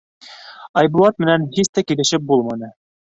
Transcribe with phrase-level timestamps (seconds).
[0.81, 2.73] Айбулат менән һис тә килешеп булманы.